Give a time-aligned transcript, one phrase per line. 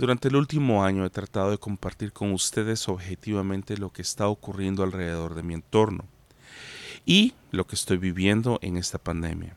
[0.00, 4.82] Durante el último año he tratado de compartir con ustedes objetivamente lo que está ocurriendo
[4.82, 6.06] alrededor de mi entorno
[7.04, 9.54] y lo que estoy viviendo en esta pandemia.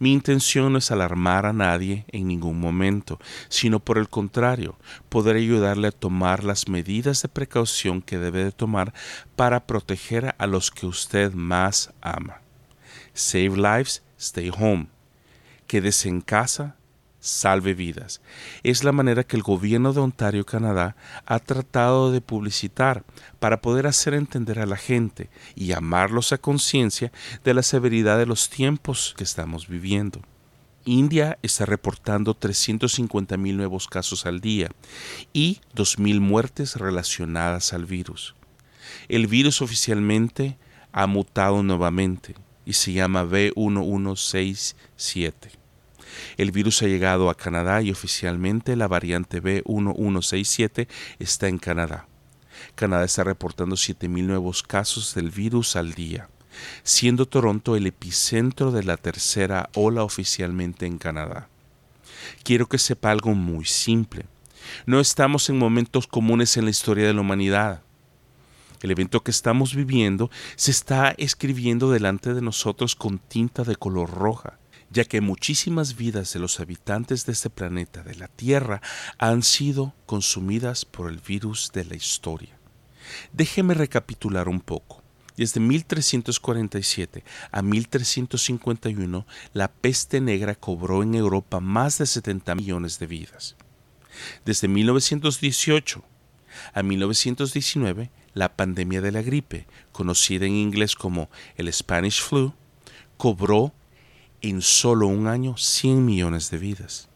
[0.00, 4.76] Mi intención no es alarmar a nadie en ningún momento, sino por el contrario,
[5.10, 8.92] poder ayudarle a tomar las medidas de precaución que debe de tomar
[9.36, 12.40] para proteger a los que usted más ama.
[13.12, 14.88] Save lives, stay home.
[15.68, 16.74] Quédese en casa,
[17.24, 18.20] salve vidas.
[18.62, 20.94] Es la manera que el gobierno de Ontario, Canadá,
[21.24, 23.02] ha tratado de publicitar
[23.40, 27.12] para poder hacer entender a la gente y llamarlos a conciencia
[27.42, 30.20] de la severidad de los tiempos que estamos viviendo.
[30.84, 34.68] India está reportando 350 mil nuevos casos al día
[35.32, 38.34] y 2.000 muertes relacionadas al virus.
[39.08, 40.58] El virus oficialmente
[40.92, 42.34] ha mutado nuevamente
[42.66, 45.63] y se llama B1167.
[46.36, 52.06] El virus ha llegado a Canadá y oficialmente la variante B1167 está en Canadá.
[52.74, 56.28] Canadá está reportando 7.000 nuevos casos del virus al día,
[56.82, 61.48] siendo Toronto el epicentro de la tercera ola oficialmente en Canadá.
[62.42, 64.26] Quiero que sepa algo muy simple.
[64.86, 67.82] No estamos en momentos comunes en la historia de la humanidad.
[68.82, 74.10] El evento que estamos viviendo se está escribiendo delante de nosotros con tinta de color
[74.10, 74.58] roja
[74.94, 78.80] ya que muchísimas vidas de los habitantes de este planeta, de la Tierra,
[79.18, 82.56] han sido consumidas por el virus de la historia.
[83.32, 85.02] Déjeme recapitular un poco.
[85.36, 93.08] Desde 1347 a 1351, la peste negra cobró en Europa más de 70 millones de
[93.08, 93.56] vidas.
[94.44, 96.04] Desde 1918
[96.72, 102.54] a 1919, la pandemia de la gripe, conocida en inglés como el Spanish flu,
[103.16, 103.72] cobró
[104.48, 107.08] en solo un año 100 millones de vidas.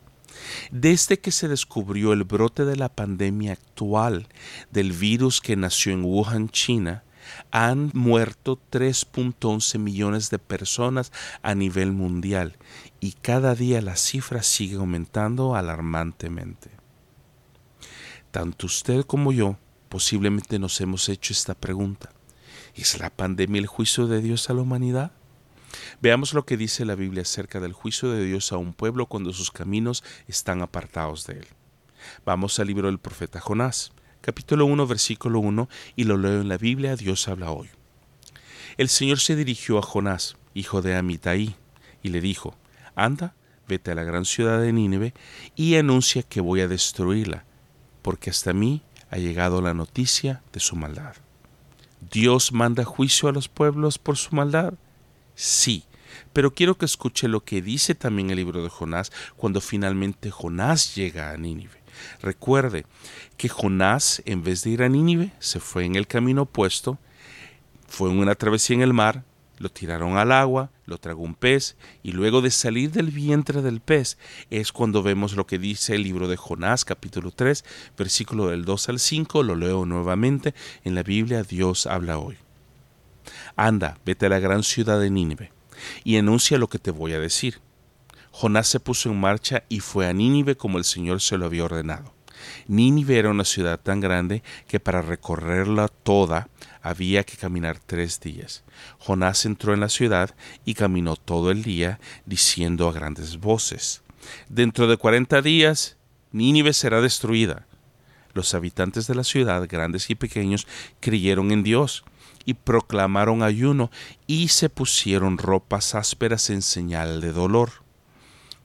[0.71, 4.29] Desde que se descubrió el brote de la pandemia actual
[4.71, 7.05] del virus que nació en Wuhan, China,
[7.51, 11.13] han muerto 3.11 millones de personas
[11.43, 12.57] a nivel mundial
[13.01, 16.71] y cada día la cifra sigue aumentando alarmantemente.
[18.31, 19.59] Tanto usted como yo
[19.89, 22.11] posiblemente nos hemos hecho esta pregunta.
[22.75, 25.13] ¿Es la pandemia el juicio de Dios a la humanidad?
[26.01, 29.33] Veamos lo que dice la Biblia acerca del juicio de Dios a un pueblo cuando
[29.33, 31.47] sus caminos están apartados de él.
[32.25, 36.59] Vamos al libro del profeta Jonás, capítulo 1, versículo 1, y lo leo en la
[36.59, 37.69] Biblia, Dios habla hoy.
[38.77, 41.57] El Señor se dirigió a Jonás, hijo de Amitai,
[42.03, 42.57] y le dijo,
[42.95, 43.35] Anda,
[43.67, 45.15] vete a la gran ciudad de Nínive
[45.57, 47.45] y anuncia que voy a destruirla,
[48.03, 51.17] porque hasta mí ha llegado la noticia de su maldad.
[52.13, 54.75] ¿Dios manda juicio a los pueblos por su maldad?
[55.41, 55.85] Sí,
[56.33, 60.97] pero quiero que escuche lo que dice también el libro de Jonás cuando finalmente Jonás
[60.97, 61.81] llega a Nínive.
[62.21, 62.87] Recuerde
[63.37, 66.99] que Jonás, en vez de ir a Nínive, se fue en el camino opuesto,
[67.87, 69.23] fue en una travesía en el mar,
[69.59, 73.81] lo tiraron al agua, lo tragó un pez, y luego de salir del vientre del
[73.81, 74.19] pez
[74.51, 77.65] es cuando vemos lo que dice el libro de Jonás capítulo 3,
[77.97, 82.39] versículo del 2 al 5, lo leo nuevamente, en la Biblia Dios habla hoy.
[83.59, 85.51] Anda, vete a la gran ciudad de Nínive,
[86.05, 87.61] y enuncia lo que te voy a decir.
[88.31, 91.65] Jonás se puso en marcha y fue a Nínive como el Señor se lo había
[91.65, 92.15] ordenado.
[92.69, 96.49] Nínive era una ciudad tan grande que para recorrerla toda
[96.83, 98.63] había que caminar tres días.
[99.01, 104.03] Jonás entró en la ciudad y caminó todo el día, diciendo a grandes voces,
[104.49, 105.97] Dentro de cuarenta días,
[106.31, 107.67] Nínive será destruida.
[108.35, 110.69] Los habitantes de la ciudad, grandes y pequeños,
[111.01, 112.05] creyeron en Dios
[112.49, 113.91] y proclamaron ayuno
[114.27, 117.85] y se pusieron ropas ásperas en señal de dolor.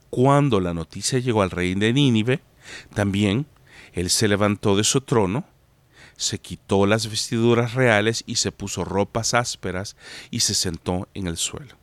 [0.08, 2.40] Cuando la noticia llegó al rey de Nínive,
[2.94, 3.44] también
[3.92, 5.44] él se levantó de su trono,
[6.16, 9.96] se quitó las vestiduras reales y se puso ropas ásperas
[10.30, 11.76] y se sentó en el suelo.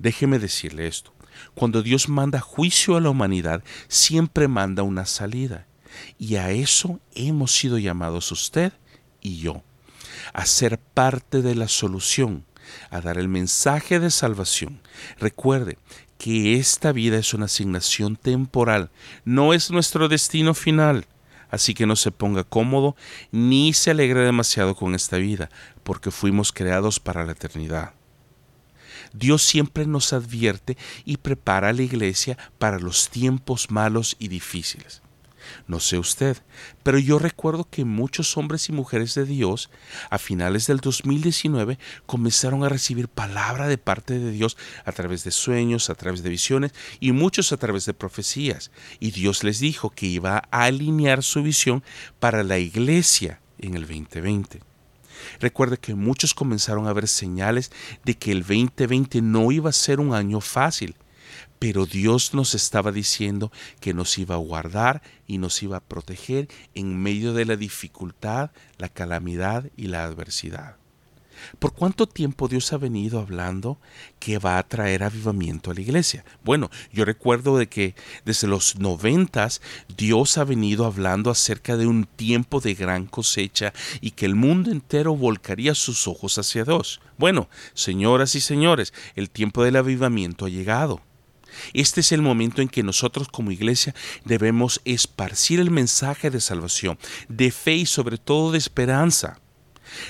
[0.00, 1.14] Déjeme decirle esto.
[1.54, 5.68] Cuando Dios manda juicio a la humanidad, siempre manda una salida.
[6.18, 8.72] Y a eso hemos sido llamados usted
[9.20, 9.62] y yo
[10.32, 12.44] a ser parte de la solución,
[12.90, 14.80] a dar el mensaje de salvación.
[15.18, 15.78] Recuerde
[16.18, 18.90] que esta vida es una asignación temporal,
[19.24, 21.06] no es nuestro destino final.
[21.50, 22.96] Así que no se ponga cómodo
[23.30, 25.50] ni se alegre demasiado con esta vida,
[25.82, 27.92] porque fuimos creados para la eternidad.
[29.12, 35.02] Dios siempre nos advierte y prepara a la iglesia para los tiempos malos y difíciles.
[35.66, 36.36] No sé usted,
[36.82, 39.70] pero yo recuerdo que muchos hombres y mujeres de Dios
[40.10, 45.30] a finales del 2019 comenzaron a recibir palabra de parte de Dios a través de
[45.30, 48.70] sueños, a través de visiones y muchos a través de profecías.
[49.00, 51.82] Y Dios les dijo que iba a alinear su visión
[52.18, 54.60] para la iglesia en el 2020.
[55.40, 57.70] Recuerde que muchos comenzaron a ver señales
[58.04, 60.96] de que el 2020 no iba a ser un año fácil,
[61.62, 66.48] pero Dios nos estaba diciendo que nos iba a guardar y nos iba a proteger
[66.74, 70.74] en medio de la dificultad, la calamidad y la adversidad.
[71.60, 73.78] ¿Por cuánto tiempo Dios ha venido hablando
[74.18, 76.24] que va a traer avivamiento a la iglesia?
[76.42, 77.94] Bueno, yo recuerdo de que
[78.24, 79.62] desde los noventas
[79.96, 84.72] Dios ha venido hablando acerca de un tiempo de gran cosecha y que el mundo
[84.72, 87.00] entero volcaría sus ojos hacia Dios.
[87.18, 91.00] Bueno, señoras y señores, el tiempo del avivamiento ha llegado.
[91.72, 93.94] Este es el momento en que nosotros como iglesia
[94.24, 99.38] debemos esparcir el mensaje de salvación, de fe y sobre todo de esperanza.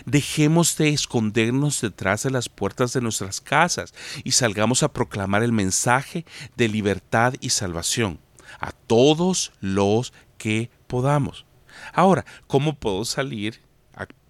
[0.07, 5.53] Dejemos de escondernos detrás de las puertas de nuestras casas y salgamos a proclamar el
[5.53, 6.25] mensaje
[6.57, 8.21] de libertad y salvación
[8.61, 11.47] a todos los que podamos.
[11.93, 13.61] Ahora, ¿cómo puedo salir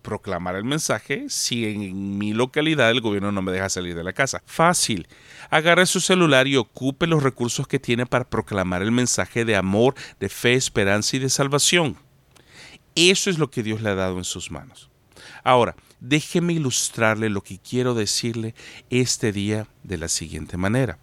[0.03, 4.13] proclamar el mensaje si en mi localidad el gobierno no me deja salir de la
[4.13, 4.43] casa?
[4.45, 5.09] Fácil.
[5.51, 9.95] Agarre su celular y ocupe los recursos que tiene para proclamar el mensaje de amor,
[10.21, 11.97] de fe, esperanza y de salvación.
[12.95, 14.91] Eso es lo que Dios le ha dado en sus manos.
[15.45, 18.55] Ahora, déjeme ilustrarle lo que quiero decirle
[18.91, 20.99] este día de la siguiente manera.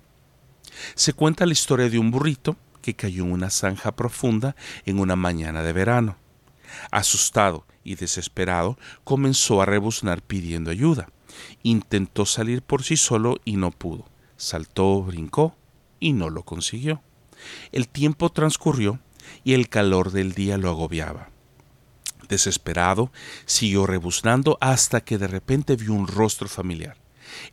[0.95, 4.55] Se cuenta la historia de un burrito que cayó en una zanja profunda
[4.85, 6.17] en una mañana de verano.
[6.91, 11.09] Asustado y desesperado, comenzó a rebuznar pidiendo ayuda.
[11.63, 14.05] Intentó salir por sí solo y no pudo.
[14.37, 15.55] Saltó, brincó
[15.99, 17.01] y no lo consiguió.
[17.71, 18.99] El tiempo transcurrió
[19.43, 21.29] y el calor del día lo agobiaba.
[22.27, 23.11] Desesperado,
[23.45, 26.97] siguió rebuznando hasta que de repente vio un rostro familiar.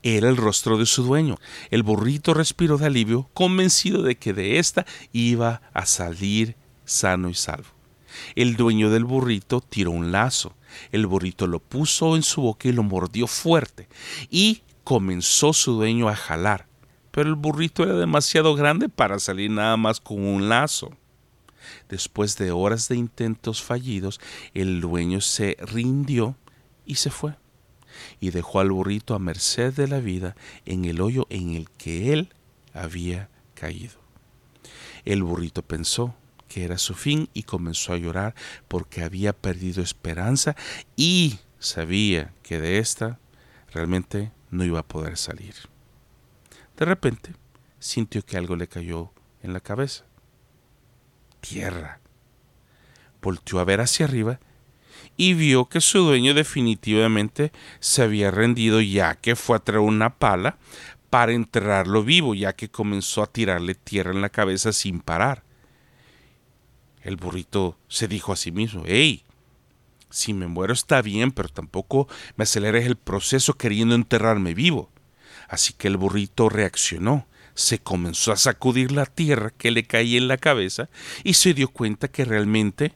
[0.03, 1.37] Era el rostro de su dueño.
[1.71, 7.35] El burrito respiró de alivio, convencido de que de ésta iba a salir sano y
[7.35, 7.76] salvo.
[8.35, 10.55] El dueño del burrito tiró un lazo.
[10.93, 13.89] El burrito lo puso en su boca y lo mordió fuerte.
[14.31, 16.67] Y comenzó su dueño a jalar.
[17.11, 20.91] Pero el burrito era demasiado grande para salir nada más con un lazo.
[21.89, 24.21] Después de horas de intentos fallidos,
[24.55, 26.37] el dueño se rindió
[26.85, 27.35] y se fue.
[28.21, 32.13] Y dejó al burrito a merced de la vida en el hoyo en el que
[32.13, 32.35] él
[32.75, 33.95] había caído.
[35.05, 36.15] El burrito pensó,
[36.57, 38.35] que era su fin y comenzó a llorar
[38.67, 40.57] porque había perdido esperanza
[40.97, 43.19] y sabía que de esta
[43.75, 45.55] realmente no iba a poder salir.
[46.79, 47.35] De repente
[47.79, 49.11] sintió que algo le cayó
[49.43, 50.07] en la cabeza.
[51.43, 52.01] Tierra.
[53.21, 54.41] Volteó a ver hacia arriba
[55.19, 60.15] y vio que su dueño definitivamente se había rendido ya que fue a traer una
[60.15, 60.57] pala
[61.11, 65.45] para enterrarlo vivo, ya que comenzó a tirarle tierra en la cabeza sin parar.
[67.07, 69.23] El burrito se dijo a sí mismo, hey,
[70.11, 74.91] si me muero está bien, pero tampoco me aceleres el proceso queriendo enterrarme vivo.
[75.49, 80.27] Así que el burrito reaccionó, se comenzó a sacudir la tierra que le caía en
[80.27, 80.89] la cabeza
[81.23, 82.93] y se dio cuenta que realmente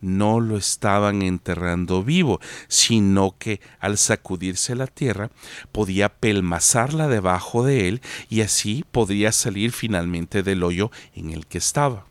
[0.00, 5.30] no lo estaban enterrando vivo, sino que al sacudirse la tierra
[5.70, 11.58] podía pelmazarla debajo de él y así podría salir finalmente del hoyo en el que
[11.58, 12.06] estaba.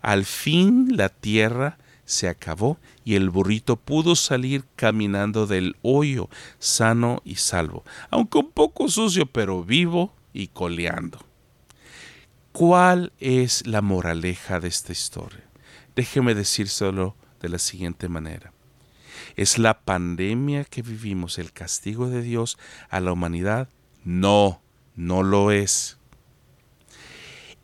[0.00, 7.20] Al fin la tierra se acabó y el burrito pudo salir caminando del hoyo sano
[7.24, 11.18] y salvo, aunque un poco sucio, pero vivo y coleando.
[12.52, 15.44] ¿Cuál es la moraleja de esta historia?
[15.94, 18.52] Déjeme decírselo de la siguiente manera.
[19.36, 23.68] ¿Es la pandemia que vivimos el castigo de Dios a la humanidad?
[24.02, 24.62] No,
[24.96, 25.97] no lo es.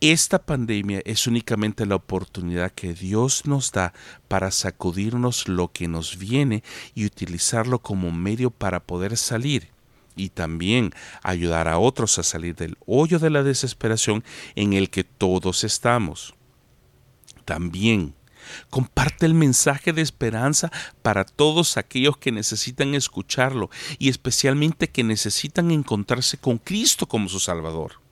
[0.07, 3.95] Esta pandemia es únicamente la oportunidad que Dios nos da
[4.29, 6.63] para sacudirnos lo que nos viene
[6.95, 9.71] y utilizarlo como medio para poder salir
[10.15, 10.93] y también
[11.23, 14.23] ayudar a otros a salir del hoyo de la desesperación
[14.57, 16.35] en el que todos estamos.
[17.47, 18.15] También
[18.69, 20.71] comparte el mensaje de esperanza
[21.01, 27.41] para todos aquellos que necesitan escucharlo y especialmente que necesitan encontrarse con Cristo como su
[27.41, 28.04] Salvador.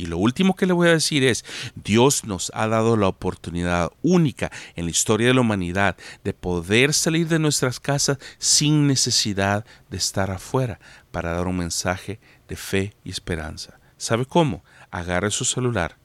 [0.00, 3.92] Y lo último que le voy a decir es, Dios nos ha dado la oportunidad
[4.00, 9.66] única en la historia de la humanidad de poder salir de nuestras casas sin necesidad
[9.90, 10.80] de estar afuera
[11.10, 13.78] para dar un mensaje de fe y esperanza.
[13.98, 14.64] ¿Sabe cómo?
[14.90, 15.98] Agarre su celular,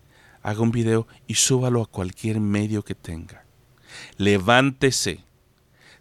[0.44, 3.46] haga un video y súbalo a cualquier medio que tenga.
[4.18, 5.24] Levántese,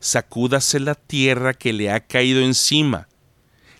[0.00, 3.06] sacúdase la tierra que le ha caído encima,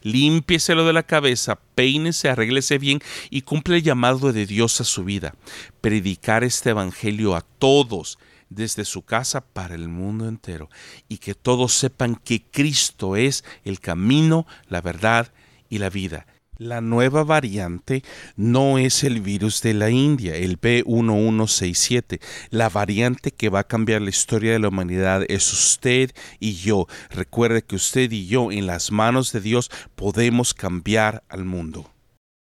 [0.05, 5.03] límpieselo de la cabeza, peínese, arréglese bien y cumple el llamado de Dios a su
[5.03, 5.35] vida.
[5.81, 8.19] Predicar este evangelio a todos,
[8.51, 10.71] desde su casa para el mundo entero,
[11.09, 15.33] y que todos sepan que Cristo es el camino, la verdad
[15.69, 16.27] y la vida.
[16.65, 18.03] La nueva variante
[18.37, 22.23] no es el virus de la India, el B1167.
[22.49, 26.87] La variante que va a cambiar la historia de la humanidad es usted y yo.
[27.11, 31.91] Recuerde que usted y yo en las manos de Dios podemos cambiar al mundo.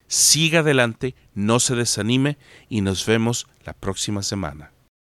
[0.07, 2.39] Siga adelante, no se desanime
[2.71, 4.74] y nos vemos la próxima semana.